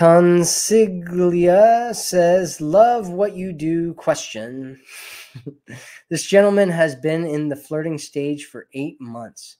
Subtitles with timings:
[0.00, 3.92] Consiglia says, Love what you do?
[3.92, 4.80] Question.
[6.08, 9.58] this gentleman has been in the flirting stage for eight months.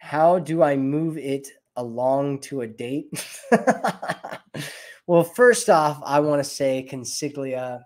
[0.00, 1.46] How do I move it
[1.76, 3.06] along to a date?
[5.06, 7.82] well, first off, I want to say, Consiglia,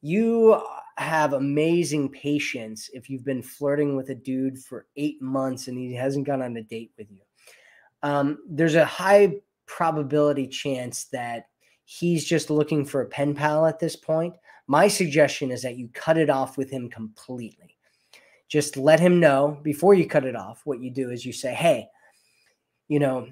[0.00, 0.60] you
[0.98, 5.94] have amazing patience if you've been flirting with a dude for eight months and he
[5.94, 7.20] hasn't gone on a date with you.
[8.02, 9.34] Um, there's a high
[9.76, 11.46] probability chance that
[11.84, 14.34] he's just looking for a pen pal at this point.
[14.66, 17.76] My suggestion is that you cut it off with him completely.
[18.48, 20.60] Just let him know before you cut it off.
[20.64, 21.88] What you do is you say, hey,
[22.88, 23.28] you know,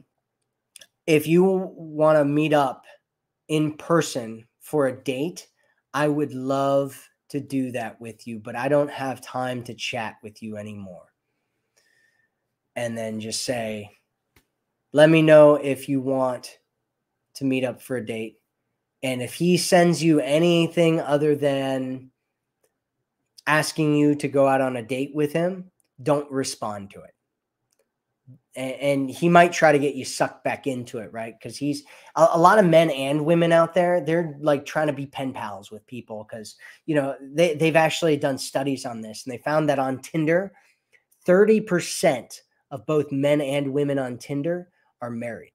[1.07, 2.85] if you want to meet up
[3.49, 5.47] in person for a date,
[5.93, 10.17] I would love to do that with you, but I don't have time to chat
[10.23, 11.13] with you anymore.
[12.77, 13.91] And then just say,
[14.93, 16.59] let me know if you want
[17.35, 18.39] to meet up for a date.
[19.03, 22.11] And if he sends you anything other than
[23.47, 25.71] asking you to go out on a date with him,
[26.03, 27.15] don't respond to it.
[28.57, 31.35] And, he might try to get you sucked back into it, right?
[31.39, 31.85] Because he's
[32.17, 35.33] a, a, lot of men and women out there, they're like trying to be pen
[35.33, 39.39] pals with people because, you know, they, they've actually done studies on this and they
[39.39, 40.53] found that on Tinder,
[41.27, 42.41] 30%
[42.73, 44.69] of both men and women on Tinder
[45.01, 45.53] are married,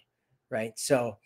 [0.49, 0.77] right?
[0.77, 1.17] So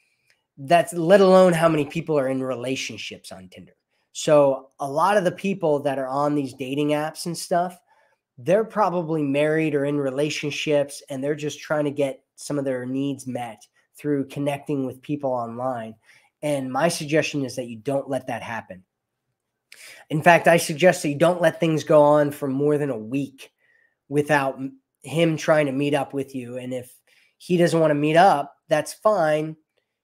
[0.58, 3.74] that's let alone how many people are in relationships on Tinder.
[4.12, 7.80] So a lot of the people that are on these dating apps and stuff,
[8.38, 12.86] they're probably married or in relationships and they're just trying to get some of their
[12.86, 13.62] needs met
[13.98, 15.96] through connecting with people online.
[16.42, 18.84] And my suggestion is that you don't let that happen.
[20.10, 22.98] In fact, I suggest that you don't let things go on for more than a
[22.98, 23.52] week
[24.08, 24.60] without
[25.04, 26.58] him trying to meet up with you.
[26.58, 26.94] And if
[27.40, 29.56] he doesn't want to meet up, that's fine.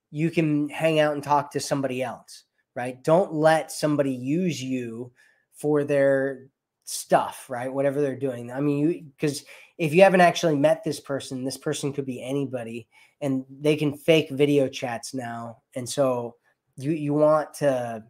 [0.10, 3.04] You can hang out and talk to somebody else, right?
[3.04, 5.12] Don't let somebody use you
[5.52, 6.48] for their
[6.86, 7.72] stuff, right?
[7.72, 8.54] Whatever they're doing.
[8.54, 9.44] I mean, you because
[9.78, 12.88] if you haven't actually met this person, this person could be anybody
[13.20, 15.58] and they can fake video chats now.
[15.76, 16.36] And so
[16.78, 18.06] you you want to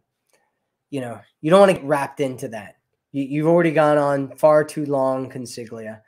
[0.90, 2.76] you know, you don't want to get wrapped into that.
[3.10, 6.02] You, you've already gone on far too long, Consiglia.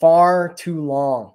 [0.00, 1.34] Far too long